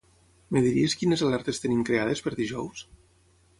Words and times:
Em 0.59 0.63
diries 0.67 0.95
quines 1.01 1.23
alertes 1.27 1.63
tenim 1.67 1.85
creades 1.91 2.25
per 2.29 2.35
dijous? 2.43 2.85